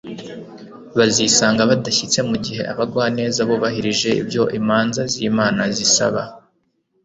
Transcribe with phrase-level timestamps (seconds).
[0.97, 6.21] bazisanga badashyitse, mu gihe abagwaneza bubahirije ibyo imanza z'imana zisaba